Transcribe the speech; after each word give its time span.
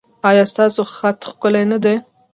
ایا 0.29 0.43
ستاسو 0.51 0.81
خط 0.95 1.19
ښکلی 1.29 1.63
نه 1.71 1.77
دی؟ 1.83 1.95